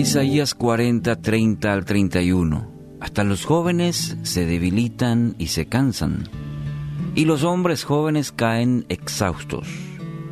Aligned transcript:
Isaías 0.00 0.54
40, 0.54 1.20
30 1.20 1.70
al 1.70 1.84
31. 1.84 2.72
Hasta 3.00 3.22
los 3.22 3.44
jóvenes 3.44 4.16
se 4.22 4.46
debilitan 4.46 5.34
y 5.36 5.48
se 5.48 5.66
cansan, 5.66 6.26
y 7.14 7.26
los 7.26 7.44
hombres 7.44 7.84
jóvenes 7.84 8.32
caen 8.32 8.86
exhaustos. 8.88 9.68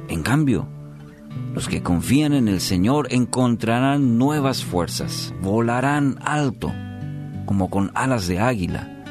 En 0.08 0.22
cambio, 0.22 0.66
los 1.52 1.68
que 1.68 1.82
confían 1.82 2.32
en 2.32 2.48
el 2.48 2.60
Señor 2.60 3.08
encontrarán 3.10 4.16
nuevas 4.16 4.64
fuerzas, 4.64 5.34
volarán 5.42 6.16
alto, 6.22 6.72
como 7.44 7.68
con 7.68 7.90
alas 7.92 8.26
de 8.26 8.40
águila, 8.40 9.04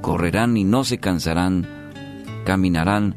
correrán 0.00 0.56
y 0.56 0.64
no 0.64 0.84
se 0.84 0.96
cansarán, 0.96 1.68
caminarán 2.46 3.14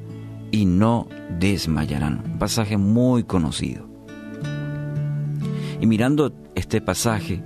y 0.52 0.66
no 0.66 1.07
desmayarán. 1.40 2.21
Un 2.34 2.38
pasaje 2.38 2.76
muy 2.76 3.23
conocido. 3.23 3.88
Y 5.80 5.88
mirando 5.88 6.34
este 6.55 6.82
pasaje, 6.82 7.41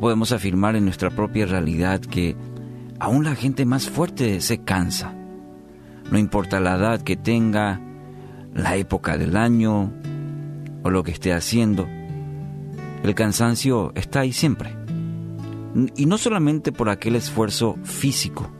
podemos 0.00 0.32
afirmar 0.32 0.76
en 0.76 0.84
nuestra 0.84 1.10
propia 1.10 1.46
realidad 1.46 2.00
que 2.00 2.36
aún 2.98 3.24
la 3.24 3.34
gente 3.34 3.64
más 3.64 3.88
fuerte 3.88 4.40
se 4.40 4.58
cansa. 4.58 5.14
No 6.10 6.18
importa 6.18 6.60
la 6.60 6.76
edad 6.76 7.00
que 7.02 7.16
tenga, 7.16 7.80
la 8.54 8.76
época 8.76 9.18
del 9.18 9.36
año 9.36 9.92
o 10.82 10.90
lo 10.90 11.02
que 11.02 11.12
esté 11.12 11.32
haciendo, 11.32 11.86
el 13.02 13.14
cansancio 13.14 13.92
está 13.94 14.20
ahí 14.20 14.32
siempre. 14.32 14.76
Y 15.96 16.06
no 16.06 16.16
solamente 16.16 16.72
por 16.72 16.88
aquel 16.88 17.16
esfuerzo 17.16 17.76
físico. 17.84 18.50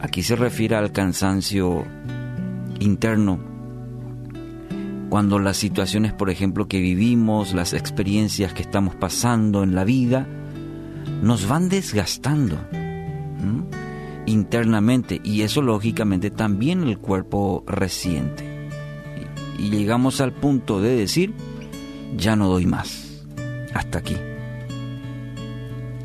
Aquí 0.00 0.22
se 0.22 0.36
refiere 0.36 0.76
al 0.76 0.92
cansancio 0.92 1.84
interno 2.80 3.51
cuando 5.12 5.38
las 5.38 5.58
situaciones, 5.58 6.14
por 6.14 6.30
ejemplo, 6.30 6.68
que 6.68 6.80
vivimos, 6.80 7.52
las 7.52 7.74
experiencias 7.74 8.54
que 8.54 8.62
estamos 8.62 8.94
pasando 8.94 9.62
en 9.62 9.74
la 9.74 9.84
vida, 9.84 10.26
nos 11.20 11.46
van 11.46 11.68
desgastando 11.68 12.56
internamente 14.24 15.20
y 15.22 15.42
eso 15.42 15.60
lógicamente 15.60 16.30
también 16.30 16.84
el 16.84 16.96
cuerpo 16.96 17.62
resiente. 17.66 18.70
Y, 19.58 19.68
llegamos 19.68 20.22
al 20.22 20.32
punto 20.32 20.80
de 20.80 20.96
decir, 20.96 21.34
ya 22.16 22.34
no 22.34 22.48
doy 22.48 22.64
más, 22.64 23.22
hasta 23.74 23.98
aquí. 23.98 24.16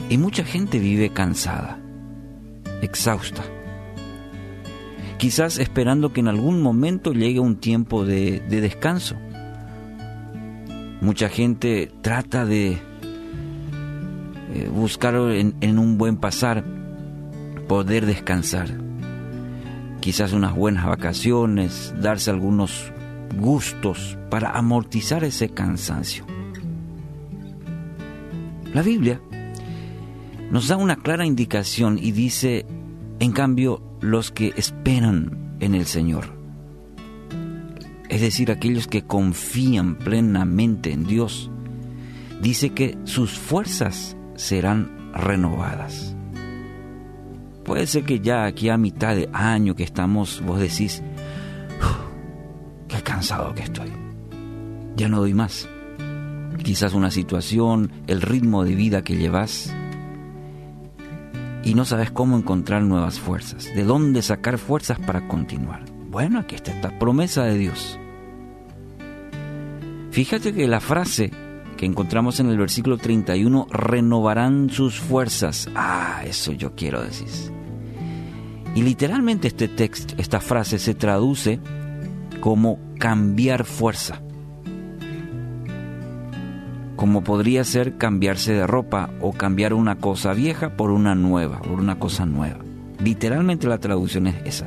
Y 0.10 0.18
mucha 0.18 0.44
gente 0.44 0.80
vive 0.80 1.12
cansada, 1.12 1.80
exhausta 2.82 3.42
quizás 5.18 5.58
esperando 5.58 6.14
que 6.14 6.20
en 6.20 6.28
algún 6.28 6.62
momento 6.62 7.14
llegue 7.14 7.40
un 7.40 7.58
tiempo 7.58 8.06
de, 8.06 8.40
descanso. 8.40 9.16
Mucha 11.02 11.30
gente 11.30 11.92
trata 12.02 12.46
de 12.46 12.78
eh, 14.54 14.70
buscar 14.74 15.16
en, 15.16 15.56
en 15.62 15.80
un 15.80 15.98
buen 15.98 16.18
pasar 16.18 16.64
poder 17.68 18.06
descansar. 18.06 18.70
Quizás 20.00 20.32
unas 20.34 20.56
buenas 20.56 20.86
vacaciones, 20.86 21.94
darse 22.02 22.32
algunos 22.32 22.92
gustos 23.38 24.18
para 24.30 24.52
amortizar 24.52 25.24
ese 25.24 25.50
cansancio. 25.50 26.26
La 28.74 28.82
Biblia 28.82 29.22
nos 30.52 30.68
da 30.68 30.78
una 30.78 30.96
clara 30.96 31.26
indicación 31.26 32.00
y 32.02 32.12
dice, 32.12 32.66
en 33.20 33.32
cambio, 33.32 33.82
los 34.02 34.32
que 34.32 34.54
esperan 34.56 35.58
en 35.60 35.76
el 35.76 35.86
Señor. 35.86 36.38
Es 38.10 38.22
decir, 38.22 38.52
aquellos 38.52 38.88
que 38.88 39.04
confían 39.04 39.96
plenamente 39.96 40.92
en 40.92 41.06
Dios. 41.06 41.52
Dice 42.42 42.70
que 42.70 42.98
sus 43.04 43.38
fuerzas 43.38 44.16
serán 44.36 45.12
renovadas. 45.14 46.16
Puede 47.66 47.86
ser 47.86 48.06
que 48.06 48.20
ya 48.22 48.46
aquí 48.46 48.70
a 48.70 48.78
mitad 48.78 49.16
de 49.16 49.30
año 49.34 49.76
que 49.76 49.84
estamos, 49.84 50.42
vos 50.46 50.60
decís, 50.60 51.04
qué 52.88 53.02
cansado 53.02 53.54
que 53.54 53.64
estoy. 53.64 53.92
Ya 54.96 55.10
no 55.10 55.20
doy 55.20 55.34
más. 55.34 55.68
Quizás 56.64 56.94
una 56.94 57.12
situación, 57.12 57.92
el 58.08 58.22
ritmo 58.22 58.64
de 58.64 58.76
vida 58.76 59.04
que 59.04 59.18
llevas, 59.18 59.76
y 61.68 61.74
no 61.74 61.84
sabes 61.84 62.12
cómo 62.12 62.38
encontrar 62.38 62.82
nuevas 62.82 63.20
fuerzas, 63.20 63.66
de 63.76 63.84
dónde 63.84 64.22
sacar 64.22 64.58
fuerzas 64.58 65.00
para 65.00 65.28
continuar. 65.28 65.84
Bueno, 66.10 66.40
aquí 66.40 66.56
está 66.56 66.72
esta 66.72 66.98
promesa 66.98 67.44
de 67.44 67.58
Dios. 67.58 68.00
Fíjate 70.12 70.54
que 70.54 70.66
la 70.66 70.80
frase 70.80 71.30
que 71.76 71.86
encontramos 71.86 72.40
en 72.40 72.50
el 72.50 72.58
versículo 72.58 72.98
31, 72.98 73.68
renovarán 73.70 74.70
sus 74.70 74.98
fuerzas. 74.98 75.70
Ah, 75.76 76.24
eso 76.26 76.54
yo 76.54 76.74
quiero 76.74 77.04
decir. 77.04 77.28
Y 78.74 78.82
literalmente 78.82 79.50
este 79.50 79.68
texto, 79.68 80.16
esta 80.18 80.40
frase 80.40 80.80
se 80.80 80.96
traduce 80.96 81.60
como 82.40 82.80
cambiar 82.98 83.66
fuerza 83.66 84.22
como 87.08 87.24
podría 87.24 87.64
ser 87.64 87.96
cambiarse 87.98 88.52
de 88.52 88.68
ropa 88.68 89.12
o 89.22 89.32
cambiar 89.32 89.74
una 89.74 89.96
cosa 89.96 90.34
vieja 90.34 90.76
por 90.76 90.92
una 90.92 91.16
nueva, 91.16 91.62
por 91.62 91.80
una 91.80 92.00
cosa 92.00 92.26
nueva. 92.26 92.60
Literalmente 93.02 93.66
la 93.66 93.78
traducción 93.78 94.28
es 94.28 94.36
esa. 94.44 94.66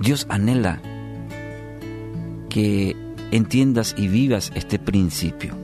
Dios 0.00 0.26
anhela 0.28 0.80
que 2.48 2.94
entiendas 3.32 3.96
y 3.98 4.06
vivas 4.06 4.52
este 4.54 4.78
principio, 4.78 5.56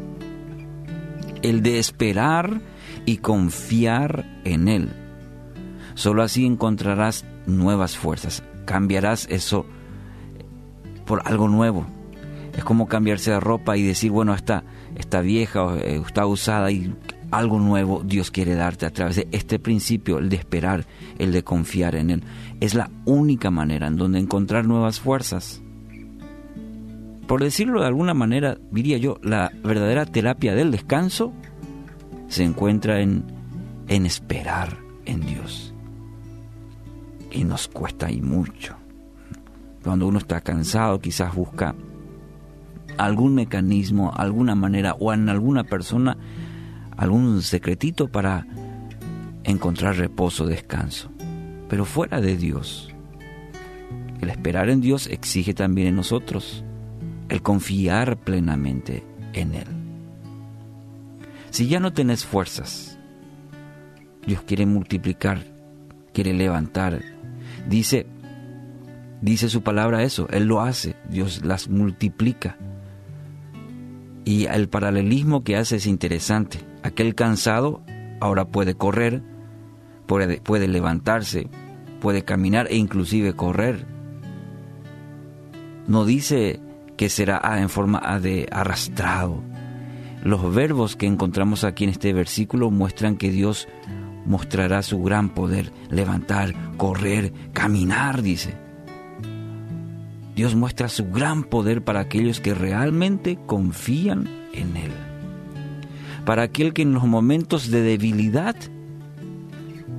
el 1.43 1.63
de 1.63 1.79
esperar 1.79 2.61
y 3.07 3.19
confiar 3.19 4.25
en 4.43 4.67
Él. 4.67 4.89
Solo 5.95 6.25
así 6.25 6.45
encontrarás 6.45 7.25
nuevas 7.47 7.97
fuerzas, 7.97 8.43
cambiarás 8.65 9.29
eso 9.31 9.67
por 11.07 11.23
algo 11.29 11.47
nuevo, 11.47 11.87
es 12.57 12.65
como 12.65 12.87
cambiarse 12.87 13.31
de 13.31 13.41
ropa 13.41 13.77
y 13.77 13.83
decir, 13.83 14.11
bueno, 14.11 14.35
está, 14.35 14.65
está 14.97 15.21
vieja 15.21 15.77
eh, 15.79 16.03
está 16.07 16.27
usada 16.27 16.71
y 16.71 16.95
algo 17.31 17.59
nuevo 17.59 18.03
Dios 18.05 18.31
quiere 18.31 18.55
darte 18.55 18.85
a 18.85 18.91
través 18.91 19.17
de 19.17 19.29
este 19.33 19.59
principio, 19.59 20.19
el 20.19 20.29
de 20.29 20.37
esperar, 20.37 20.87
el 21.19 21.33
de 21.33 21.43
confiar 21.43 21.95
en 21.95 22.11
Él. 22.11 22.23
Es 22.61 22.75
la 22.75 22.91
única 23.07 23.51
manera 23.51 23.87
en 23.87 23.97
donde 23.97 24.19
encontrar 24.19 24.67
nuevas 24.67 25.01
fuerzas. 25.01 25.63
Por 27.27 27.43
decirlo 27.43 27.81
de 27.81 27.87
alguna 27.87 28.13
manera, 28.13 28.59
diría 28.71 28.99
yo, 28.99 29.19
la 29.23 29.51
verdadera 29.65 30.05
terapia 30.05 30.55
del 30.55 30.71
descanso 30.71 31.33
se 32.29 32.45
encuentra 32.45 33.01
en, 33.01 33.25
en 33.89 34.05
esperar 34.05 34.77
en 35.07 35.21
Dios. 35.21 35.73
Y 37.31 37.45
nos 37.45 37.69
cuesta 37.69 38.11
y 38.11 38.21
mucho. 38.21 38.77
Cuando 39.83 40.07
uno 40.07 40.19
está 40.19 40.43
cansado, 40.43 41.01
quizás 41.01 41.35
busca 41.35 41.75
algún 42.99 43.35
mecanismo, 43.35 44.13
alguna 44.15 44.55
manera 44.55 44.95
o 44.95 45.13
en 45.13 45.29
alguna 45.29 45.65
persona 45.65 46.17
algún 46.97 47.43
secretito 47.43 48.09
para 48.09 48.47
encontrar 49.45 49.97
reposo, 49.97 50.47
descanso. 50.47 51.11
Pero 51.69 51.85
fuera 51.85 52.21
de 52.21 52.37
Dios, 52.37 52.91
el 54.21 54.31
esperar 54.31 54.71
en 54.71 54.81
Dios 54.81 55.07
exige 55.07 55.55
también 55.55 55.89
en 55.89 55.97
nosotros 55.97 56.65
el 57.29 57.43
confiar 57.43 58.19
plenamente 58.19 59.05
en 59.33 59.55
Él. 59.55 59.67
Si 61.51 61.67
ya 61.67 61.81
no 61.81 61.93
tenés 61.93 62.25
fuerzas, 62.25 62.99
Dios 64.27 64.43
quiere 64.43 64.67
multiplicar, 64.67 65.45
quiere 66.13 66.35
levantar. 66.35 67.03
Dice, 67.69 68.07
dice 69.21 69.49
su 69.49 69.63
palabra 69.63 70.03
eso, 70.03 70.29
Él 70.31 70.45
lo 70.45 70.61
hace, 70.61 70.95
Dios 71.09 71.45
las 71.45 71.69
multiplica. 71.69 72.57
Y 74.25 74.47
el 74.47 74.69
paralelismo 74.69 75.43
que 75.43 75.57
hace 75.57 75.77
es 75.77 75.87
interesante. 75.87 76.59
Aquel 76.83 77.15
cansado 77.15 77.83
ahora 78.21 78.47
puede 78.47 78.75
correr, 78.75 79.23
puede, 80.07 80.69
levantarse, 80.69 81.49
puede 82.01 82.25
caminar 82.25 82.69
e 82.71 82.77
inclusive 82.77 83.35
correr. 83.35 83.87
No 85.87 86.05
dice 86.05 86.61
que 86.97 87.09
será 87.09 87.41
en 87.61 87.69
forma 87.69 88.01
de 88.21 88.49
arrastrado. 88.53 89.43
Los 90.23 90.55
verbos 90.55 90.95
que 90.95 91.07
encontramos 91.07 91.65
aquí 91.65 91.85
en 91.85 91.91
este 91.91 92.13
versículo 92.13 92.71
muestran 92.71 93.17
que 93.17 93.31
Dios 93.31 93.67
mostrará 94.25 94.83
su 94.83 95.03
gran 95.03 95.31
poder, 95.31 95.73
levantar, 95.91 96.55
correr, 96.77 97.33
caminar, 97.53 98.23
dice. 98.23 98.55
Dios 100.35 100.55
muestra 100.55 100.89
su 100.89 101.11
gran 101.11 101.45
poder 101.45 101.83
para 101.83 102.01
aquellos 102.01 102.41
que 102.41 102.55
realmente 102.55 103.39
confían 103.47 104.29
en 104.55 104.77
Él. 104.77 104.93
Para 106.25 106.43
aquel 106.43 106.73
que 106.73 106.83
en 106.83 106.95
los 106.95 107.05
momentos 107.05 107.71
de 107.71 107.83
debilidad 107.83 108.57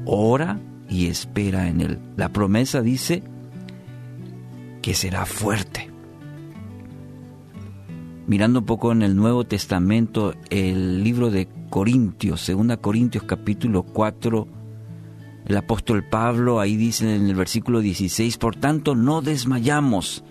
ora 0.05 0.59
y 0.89 1.07
espera 1.07 1.67
en 1.67 1.81
Él. 1.81 1.99
La 2.15 2.29
promesa 2.29 2.81
dice 2.81 3.23
que 4.81 4.93
será 4.93 5.25
fuerte. 5.25 5.89
mirando 8.25 8.59
un 8.59 8.65
poco 8.65 8.91
en 8.91 9.01
el 9.01 9.15
Nuevo 9.15 9.43
Testamento, 9.43 10.33
el 10.49 11.03
libro 11.03 11.29
de 11.29 11.47
Corintios, 11.69 12.47
2 12.47 12.77
Corintios 12.77 13.23
capítulo 13.25 13.83
4, 13.83 14.47
el 15.45 15.57
apóstol 15.57 16.03
Pablo 16.03 16.59
ahí 16.59 16.75
dice 16.75 17.15
en 17.15 17.27
el 17.27 17.35
versículo 17.35 17.81
16, 17.81 18.37
por 18.37 18.55
tanto 18.55 18.95
no 18.95 19.21
desmayamos, 19.21 20.23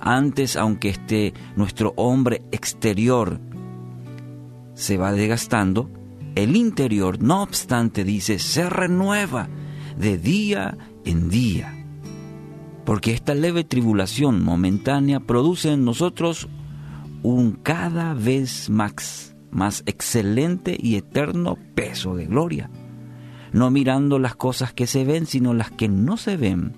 antes 0.00 0.56
aunque 0.56 0.90
este 0.90 1.34
nuestro 1.56 1.92
hombre 1.96 2.42
exterior 2.52 3.40
se 4.74 4.96
va 4.96 5.12
desgastando, 5.12 5.90
el 6.34 6.56
interior, 6.56 7.22
no 7.22 7.42
obstante, 7.42 8.04
dice, 8.04 8.38
se 8.38 8.70
renueva 8.70 9.48
de 9.98 10.16
día 10.16 10.76
en 11.04 11.28
día. 11.28 11.76
Porque 12.84 13.12
esta 13.12 13.34
leve 13.34 13.64
tribulación 13.64 14.42
momentánea 14.42 15.20
produce 15.20 15.72
en 15.72 15.84
nosotros 15.84 16.48
un 17.22 17.52
cada 17.52 18.14
vez 18.14 18.70
más, 18.70 19.36
más 19.50 19.82
excelente 19.86 20.76
y 20.80 20.96
eterno 20.96 21.58
peso 21.74 22.14
de 22.14 22.26
gloria. 22.26 22.70
No 23.52 23.70
mirando 23.70 24.18
las 24.18 24.36
cosas 24.36 24.72
que 24.72 24.86
se 24.86 25.04
ven, 25.04 25.26
sino 25.26 25.54
las 25.54 25.70
que 25.70 25.88
no 25.88 26.16
se 26.16 26.36
ven. 26.36 26.74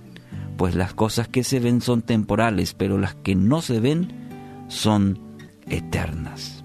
Pues 0.57 0.75
las 0.75 0.95
cosas 0.95 1.29
que 1.29 1.45
se 1.45 1.61
ven 1.61 1.81
son 1.81 2.03
temporales, 2.03 2.75
pero 2.75 2.99
las 2.99 3.15
que 3.15 3.35
no 3.35 3.63
se 3.63 3.81
ven 3.81 4.67
son 4.69 5.19
eternas. 5.67 6.63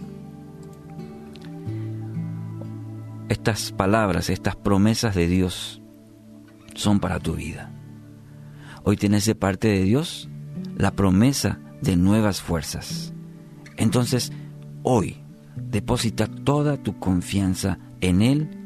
Estas 3.30 3.72
palabras, 3.72 4.30
estas 4.30 4.56
promesas 4.56 5.14
de 5.16 5.28
Dios 5.28 5.82
son 6.76 7.00
para 7.00 7.20
tu 7.20 7.34
vida. 7.34 7.72
Hoy 8.84 8.96
tienes 8.96 9.26
de 9.26 9.36
parte 9.36 9.68
de 9.68 9.84
Dios 9.84 10.30
la 10.78 10.92
promesa 10.92 11.60
de 11.82 11.98
nuevas 11.98 12.42
fuerzas. 12.42 13.14
Entonces, 13.76 14.32
hoy, 14.84 15.18
deposita 15.56 16.28
toda 16.28 16.78
tu 16.78 16.98
confianza 17.00 17.80
en 18.00 18.22
Él 18.22 18.57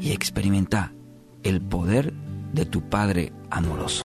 y 0.00 0.12
experimenta 0.12 0.92
el 1.42 1.60
poder 1.60 2.12
de 2.52 2.64
tu 2.64 2.88
Padre 2.88 3.32
amoroso. 3.50 3.96